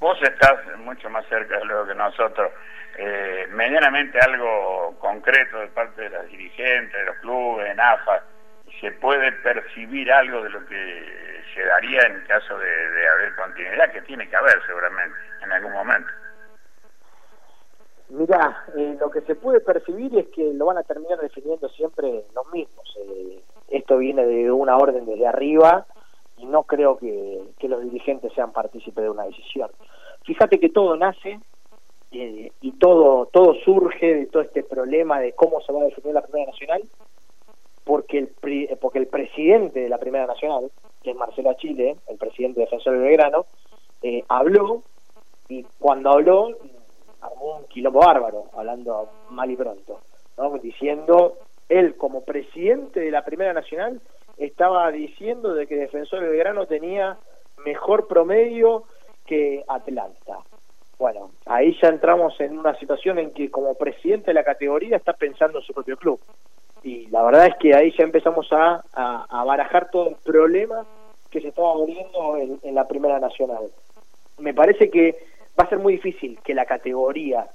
[0.00, 2.50] vos estás mucho más cerca de lo que nosotros.
[2.96, 8.22] Eh, medianamente algo concreto de parte de los dirigentes, de los clubes, en AFA,
[8.80, 13.92] ¿se puede percibir algo de lo que se daría en caso de, haber continuidad?
[13.92, 16.10] Que tiene que haber seguramente en algún momento.
[18.08, 22.24] Mirá, eh, lo que se puede percibir es que lo van a terminar definiendo siempre
[22.34, 22.96] los mismos.
[22.98, 25.86] Eh, esto viene de una orden desde arriba
[26.40, 29.70] y no creo que, los dirigentes sean partícipes de una decisión.
[30.30, 31.40] Fíjate que todo nace
[32.12, 36.14] eh, y todo, todo surge de todo este problema de cómo se va a definir
[36.14, 36.82] la Primera Nacional,
[37.82, 40.70] porque el, porque el presidente de la Primera Nacional,
[41.02, 43.46] que es Marcelo Chile, el presidente defensor del Belgrano,
[44.02, 44.84] eh, habló
[45.48, 46.56] y cuando habló
[47.22, 49.98] armó un quilombo bárbaro, hablando mal y pronto,
[50.62, 51.38] diciendo
[51.68, 54.00] él como presidente de la Primera Nacional
[54.36, 57.18] estaba diciendo de que Defensor del Belgrano tenía
[57.64, 58.84] mejor promedio
[59.30, 60.40] que Atlanta.
[60.98, 65.12] Bueno, ahí ya entramos en una situación en que como presidente de la categoría está
[65.12, 66.20] pensando en su propio club.
[66.82, 70.84] Y la verdad es que ahí ya empezamos a, a, barajar todo el problema
[71.30, 73.70] que se estaba abriendo en, en la Primera Nacional.
[74.38, 75.16] Me parece que
[75.58, 77.46] va a ser muy difícil que la categoría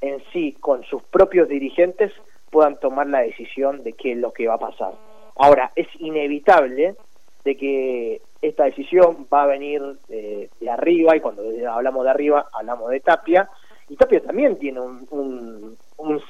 [0.00, 2.12] en sí, con sus propios dirigentes,
[2.50, 4.94] puedan tomar la decisión de qué es lo que va a pasar.
[5.36, 6.96] Ahora, es inevitable
[7.44, 12.90] de que esta decisión va a venir de, arriba, y cuando hablamos de arriba, hablamos
[12.90, 13.48] de Tapia,
[13.88, 15.76] y Tapia también tiene un,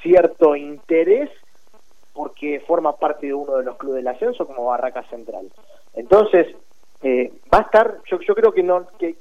[0.01, 1.29] cierto interés
[2.13, 5.51] porque forma parte de uno de los clubes del ascenso como Barraca Central.
[5.93, 6.47] Entonces,
[7.03, 9.15] eh, va a estar, yo, yo creo que no que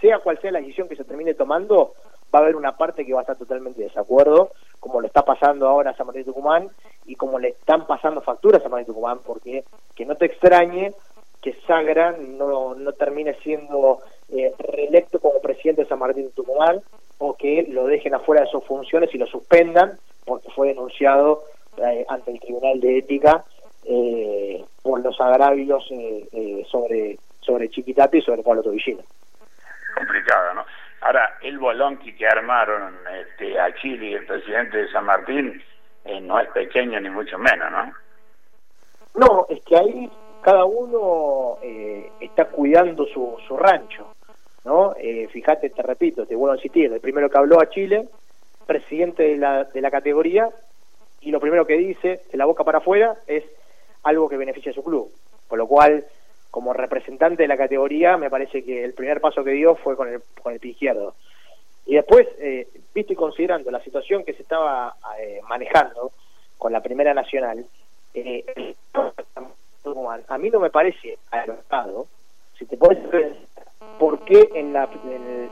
[0.00, 1.92] sea cual sea la decisión que se termine tomando,
[2.34, 5.22] va a haber una parte que va a estar totalmente de desacuerdo, como lo está
[5.22, 6.68] pasando ahora a San Martín Tucumán
[7.06, 10.92] y como le están pasando facturas a San Martín Tucumán, porque que no te extrañe
[11.42, 13.98] que Sagra no, no termine siendo
[14.30, 16.80] eh, reelecto como presidente de San Martín de Tucumán
[17.18, 21.42] o que lo dejen afuera de sus funciones y lo suspendan porque fue denunciado
[21.76, 23.44] eh, ante el Tribunal de Ética
[23.84, 25.84] eh, por los agravios
[26.70, 29.02] sobre sobre Chiquitati y sobre Pablo Tobillino.
[29.94, 30.64] Complicado, ¿no?
[31.02, 35.62] Ahora, el bolonqui que armaron este, a Chile y el presidente de San Martín
[36.04, 37.92] eh, no es pequeño ni mucho menos, ¿no?
[39.14, 40.10] No, es que ahí
[40.42, 44.08] cada uno eh, está cuidando su, su rancho,
[44.64, 44.94] ¿no?
[44.98, 48.08] Eh, fíjate, te repito, te vuelvo a insistir, el primero que habló a Chile,
[48.66, 50.50] presidente de la, de la categoría,
[51.20, 53.44] y lo primero que dice, de la boca para afuera, es
[54.02, 55.10] algo que beneficia a su club.
[55.46, 56.04] Con lo cual,
[56.50, 60.08] como representante de la categoría, me parece que el primer paso que dio fue con
[60.08, 61.14] el, con el pie izquierdo.
[61.86, 66.10] Y después, eh, visto y considerando la situación que se estaba eh, manejando
[66.58, 67.64] con la Primera Nacional,
[68.14, 68.74] eh,
[70.28, 72.06] a mí no me parece adelantado,
[72.58, 73.36] si te puedes ver,
[73.98, 74.88] por qué en la,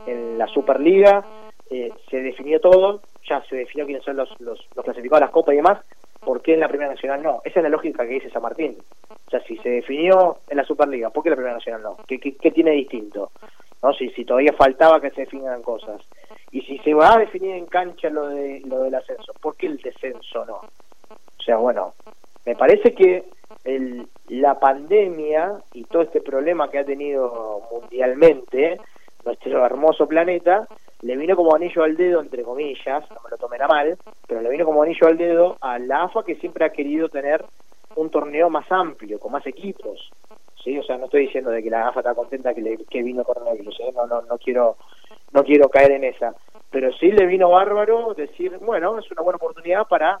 [0.07, 1.25] en, la Superliga
[1.69, 5.53] eh, se definió todo, ya se definió quiénes son los, los, clasificados a las copas
[5.53, 5.79] y demás,
[6.19, 7.41] ¿por qué en la Primera Nacional no?
[7.43, 8.77] Esa es la lógica que dice San Martín.
[9.09, 11.97] O sea, si se definió en la Superliga, ¿por qué la Primera Nacional no?
[12.07, 13.31] ¿Qué, qué, tiene distinto?
[13.81, 13.93] ¿No?
[13.93, 16.01] Si, si todavía faltaba que se definieran cosas.
[16.51, 19.67] Y si se va a definir en cancha lo, de, lo del ascenso, ¿por qué
[19.67, 20.61] el descenso no?
[21.41, 21.93] O sea, bueno,
[22.45, 23.25] me parece que
[23.63, 28.79] el, la pandemia y todo este problema que ha tenido mundialmente
[29.25, 30.67] nuestro hermoso planeta
[31.01, 33.97] le vino como anillo al dedo, entre comillas, no me lo tomen a mal,
[34.27, 37.43] pero le vino como anillo al dedo a la AFA que siempre ha querido tener
[37.95, 40.11] un torneo más amplio, con más equipos.
[40.63, 40.77] ¿sí?
[40.77, 43.79] O sea, no estoy diciendo de que la AFA está contenta que, le, vino coronavirus,
[43.79, 43.91] ¿eh?
[43.95, 44.77] no, no, no, quiero,
[45.33, 46.35] no quiero caer en esa.
[46.69, 50.19] Pero sí le vino bárbaro decir, bueno, es una buena oportunidad para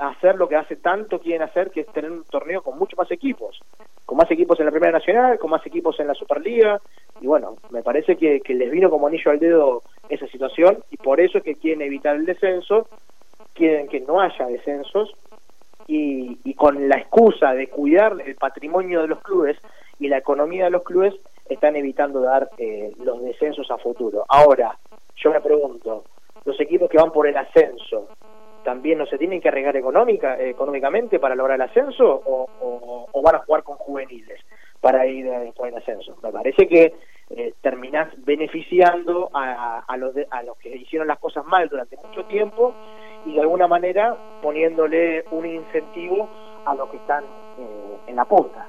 [0.00, 3.10] hacer lo que hace tanto quieren hacer, que es tener un torneo con muchos más
[3.10, 3.60] equipos,
[4.06, 6.80] con más equipos en la Primera Nacional, con más equipos en la Superliga,
[7.20, 11.20] y bueno, me parece que, les vino como anillo al dedo esa situación, y por
[11.20, 12.88] eso es que quieren evitar el descenso,
[13.54, 15.12] quieren que no haya descensos,
[15.86, 19.58] y, y con la excusa de cuidar el patrimonio de los clubes
[19.98, 21.14] y la economía de los clubes,
[21.50, 24.24] están evitando dar eh, los descensos a futuro.
[24.28, 24.78] Ahora,
[25.16, 26.04] yo me pregunto,
[26.44, 28.08] los equipos que van por el ascenso,
[28.64, 33.38] también no se tienen que arriesgar económica, económicamente para lograr el ascenso o, van a
[33.40, 34.40] jugar con juveniles
[34.80, 36.16] para ir por el ascenso.
[36.22, 36.94] Me parece que
[37.30, 42.74] eh, terminás beneficiando a, los a los que hicieron las cosas mal durante mucho tiempo
[43.26, 46.28] y de alguna manera poniéndole un incentivo
[46.64, 48.66] a los que están eh, en la punta.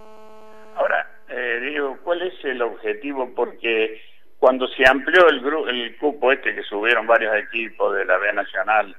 [0.75, 3.29] Ahora, eh, digo, ¿cuál es el objetivo?
[3.35, 4.01] Porque
[4.39, 8.95] cuando se amplió el, el cupo este que subieron varios equipos de la B Nacional,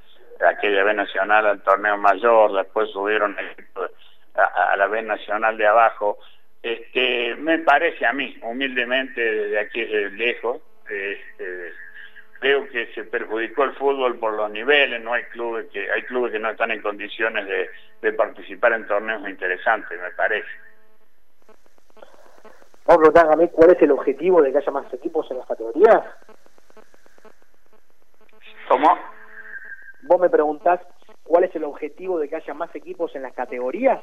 [0.49, 3.37] aquella B Nacional al torneo mayor, después subieron
[4.35, 6.19] a, la B Nacional de abajo.
[6.63, 11.73] Este, me parece a mí, humildemente, desde aquí lejos, este,
[13.79, 17.47] fútbol por los niveles, no hay clubes que hay clubes que no están en condiciones
[17.47, 20.49] de, de participar en torneos interesantes, me parece.
[22.85, 25.39] Vamos a preguntar a mí cuál es el objetivo de que haya más equipos en
[25.39, 26.03] las categorías.
[28.69, 29.12] ¿Cómo?
[30.03, 30.81] Vos me preguntás
[31.23, 34.01] cuál es el objetivo de que haya más equipos en las categorías.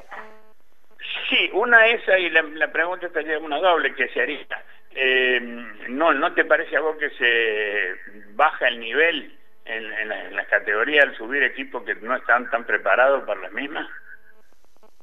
[1.28, 4.46] Sí, una es y la, la pregunta estaría una doble que se haría.
[4.92, 5.40] Eh,
[5.88, 10.36] no, ¿No te parece a vos que se baja el nivel en, en, la, en
[10.36, 13.88] las categorías al subir equipos que no están tan preparados para las mismas?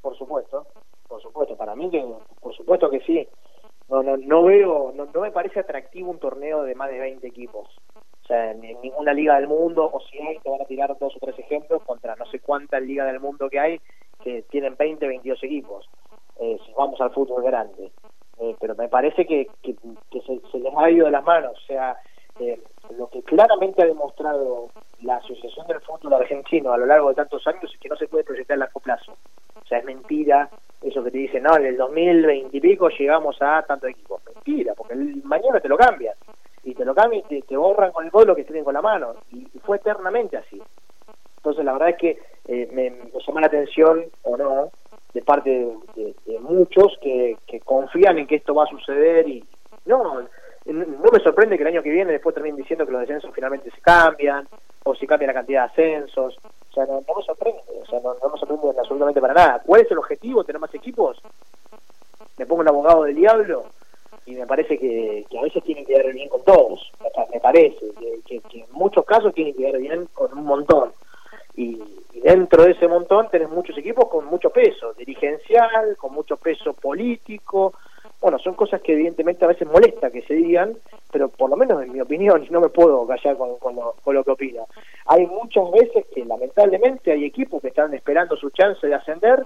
[0.01, 0.67] Por supuesto,
[1.07, 2.03] por supuesto, para mí que,
[2.41, 3.27] por supuesto que sí.
[3.89, 7.25] No, no, no veo, no, no me parece atractivo un torneo de más de 20
[7.25, 7.69] equipos.
[8.27, 11.15] O sea, en, ninguna liga del mundo, o si hay, te van a tirar dos
[11.15, 13.79] o tres ejemplos contra no sé cuántas ligas del mundo que hay
[14.21, 15.89] que tienen 20, 22 equipos.
[16.37, 17.89] Eh, si vamos al fútbol grande.
[18.39, 19.75] Eh, pero me parece que, que,
[20.11, 21.53] que se, se, les ha ido de las manos.
[21.57, 21.95] O sea,
[22.41, 22.59] eh,
[22.97, 24.71] lo que claramente ha demostrado
[25.03, 28.09] la Asociación del Fútbol Argentino a lo largo de tantos años es que no se
[28.09, 29.13] puede proyectar a largo plazo.
[29.55, 30.49] O sea, es mentira
[30.81, 34.19] eso que te dicen, no, en el 2020 y pico llegamos a tanto equipo.
[34.25, 36.15] Mentira, porque el, mañana te lo cambian.
[36.67, 38.73] Y te lo cambian y te, te borran con el gol lo que tienen con
[38.73, 39.15] la mano.
[39.31, 40.61] Y, fue eternamente así.
[41.37, 42.19] Entonces, la verdad es que
[42.49, 44.69] eh, me, me llama la atención, o no,
[45.13, 45.49] de parte
[45.95, 49.45] de, muchos que, que, confían en que esto va a suceder y
[49.85, 50.21] no,
[50.65, 53.71] no me sorprende que el año que viene después terminen diciendo que los descensos finalmente
[53.71, 54.45] se cambian
[54.83, 56.37] o si cambia la cantidad de ascensos,
[56.69, 59.61] o sea, no, no me sorprende, o sea, no, no me sorprende absolutamente para nada.
[59.65, 60.43] ¿Cuál es el objetivo?
[60.43, 61.17] ¿Tener más equipos?
[62.37, 63.63] Me pongo un abogado del diablo
[64.27, 66.91] y me parece que, que a veces tienen que ver bien con todos,
[67.33, 67.79] me parece,
[68.25, 70.91] que, en muchos casos tienen que ver bien con un montón
[71.55, 71.81] y,
[72.13, 76.73] y, dentro de ese montón tenés muchos equipos con mucho peso dirigencial, con mucho peso
[76.73, 77.73] político.
[78.21, 80.77] Bueno, son cosas que evidentemente a veces molesta que se digan,
[81.11, 84.13] pero por lo menos en mi opinión, no me puedo callar con, con, lo, con
[84.13, 84.63] lo que opina.
[85.05, 89.43] Hay muchas veces que lamentablemente hay equipos que están esperando su chance de ascender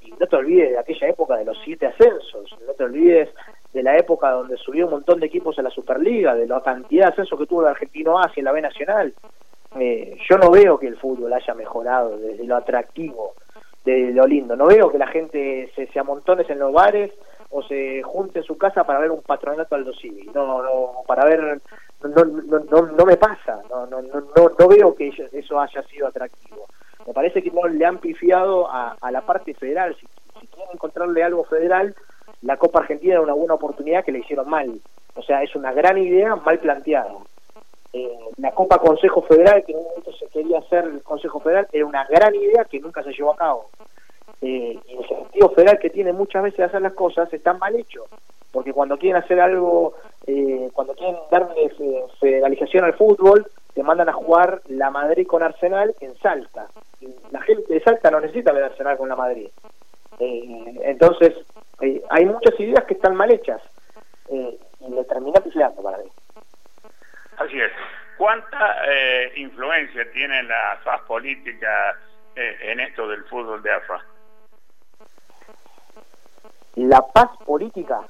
[0.00, 3.28] y no te olvides de aquella época de los siete ascensos, no te olvides
[3.76, 7.04] de la época donde subió un montón de equipos a la Superliga, de la cantidad
[7.04, 9.12] de ascensos que tuvo el Argentino A hacia la B Nacional
[9.78, 13.34] eh, yo no veo que el fútbol haya mejorado desde lo atractivo,
[13.84, 14.56] de lo lindo.
[14.56, 17.12] No veo que la gente se, se amontones en los bares
[17.50, 20.30] o se junte en su casa para ver un patronato Aldo Civi.
[20.34, 21.60] No, no, para ver,
[22.02, 26.06] no, no, no, no me pasa, no, no, no, no veo que eso haya sido
[26.06, 26.66] atractivo.
[27.06, 29.94] Me parece que no le han pifiado a, a la parte federal.
[30.00, 30.06] Si,
[30.40, 31.94] si quieren encontrarle algo federal,
[32.42, 34.80] la Copa Argentina era una buena oportunidad que le hicieron mal.
[35.14, 37.14] O sea, es una gran idea mal planteada
[37.96, 41.66] eh, la Copa Consejo Federal, que en un momento se quería hacer el Consejo Federal,
[41.72, 43.70] era una gran idea que nunca se llevó a cabo.
[44.42, 47.74] Eh, y el sentido federal que tiene muchas veces de hacer las cosas está mal
[47.74, 48.04] hecho,
[48.52, 49.94] porque cuando quieren hacer algo,
[50.26, 51.72] eh, cuando quieren darle
[52.20, 56.66] federalización al fútbol, te mandan a jugar la Madrid con Arsenal en Salta.
[57.00, 59.48] Y la gente de Salta no necesita ver Arsenal con la Madrid.
[60.18, 61.34] Eh, entonces,
[61.86, 63.62] eh, hay muchas ideas que están mal hechas
[64.28, 66.10] eh, y le termina pifiando para mí.
[67.38, 67.72] Así es.
[68.16, 71.98] ¿Cuánta eh, influencia tiene la FAS política
[72.34, 74.00] eh, en esto del fútbol de AFA?
[76.76, 78.00] ¿La paz política?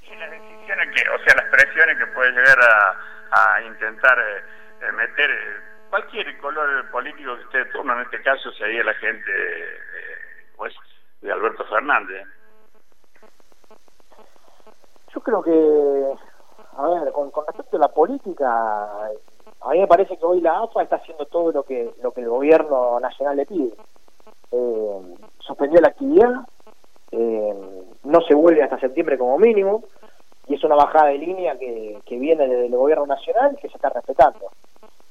[0.00, 4.92] Sí, las decisiones que, o sea, las presiones que puede llegar a, a intentar eh,
[4.92, 5.56] meter eh,
[5.90, 9.32] cualquier color político que de turno, en este caso sería la gente
[10.56, 10.74] pues,
[11.20, 12.26] de Alberto Fernández.
[15.14, 16.14] Yo creo que
[16.78, 19.08] a ver, con, respecto a la política,
[19.60, 22.20] a mí me parece que hoy la AFA está haciendo todo lo que lo que
[22.20, 23.72] el gobierno nacional le pide.
[24.52, 26.46] Eh, suspendió la actividad,
[27.10, 29.82] eh, no se vuelve hasta septiembre como mínimo,
[30.46, 33.76] y es una bajada de línea que, que viene desde el gobierno nacional que se
[33.76, 34.46] está respetando.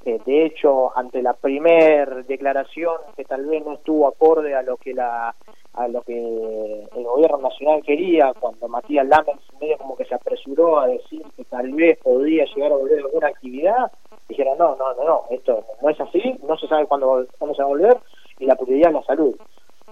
[0.06, 4.78] Eh, de hecho, ante la primer declaración que tal vez no estuvo acorde a lo
[4.78, 5.36] que la
[5.78, 10.80] a lo que el gobierno nacional quería, cuando Matías Lammers medio como que se apresuró
[10.80, 13.92] a decir que tal vez podría llegar a volver alguna actividad,
[14.28, 17.66] dijeron no, no, no, no, esto no es así, no se sabe cuándo vamos a
[17.66, 17.96] volver
[18.40, 19.36] y la prioridad es la salud.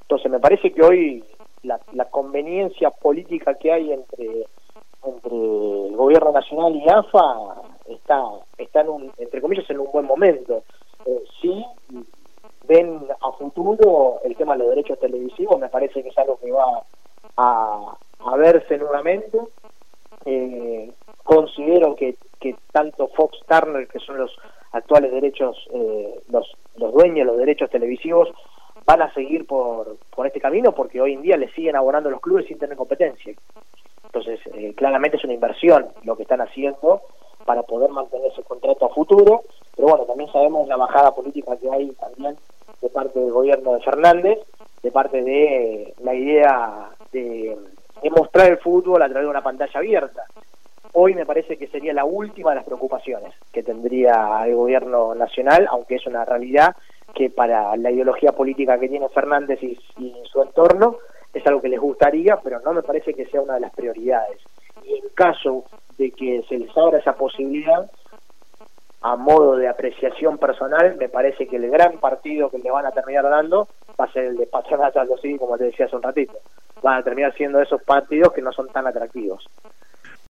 [0.01, 1.23] Entonces me parece que hoy
[1.61, 4.45] la, la conveniencia política que hay entre
[5.03, 8.23] entre el gobierno nacional y AFA está
[8.57, 10.63] está en un entre comillas en un buen momento
[11.05, 11.63] eh, sí
[12.67, 16.51] ven a futuro el tema de los derechos televisivos, me parece que es algo que
[16.51, 16.83] va
[17.37, 19.39] a, a verse nuevamente.
[20.25, 20.91] Eh,
[21.23, 24.35] considero que, que tanto Fox Turner, que son los
[24.71, 28.29] actuales derechos, eh, los, dueños de los derechos televisivos,
[28.85, 32.21] van a seguir por, por este camino porque hoy en día le siguen abonando los
[32.21, 33.33] clubes sin tener competencia.
[34.03, 37.01] Entonces, eh, claramente es una inversión lo que están haciendo
[37.45, 39.41] para poder mantener ese contrato a futuro,
[39.75, 42.35] pero bueno, también sabemos la bajada política que hay también
[42.85, 44.37] de parte del gobierno de Fernández,
[44.83, 47.57] de parte de la idea de,
[48.03, 50.23] de mostrar el fútbol a través de una pantalla abierta.
[50.93, 55.67] Hoy me parece que sería la última de las preocupaciones que tendría el gobierno nacional,
[55.71, 56.75] aunque es una realidad
[57.15, 60.97] que para la ideología política que tiene Fernández y, y su entorno
[61.33, 64.39] es algo que les gustaría, pero no me parece que sea una de las prioridades.
[64.83, 65.63] Y en caso
[65.97, 67.89] de que se les abra esa posibilidad,
[69.05, 72.91] a modo de apreciación personal, me parece que el gran partido que le van a
[72.91, 73.67] terminar dando
[73.99, 76.33] va a ser el de Patronato Aldo como te decía hace un ratito.
[76.81, 79.47] Van a terminar siendo esos partidos que no son tan atractivos.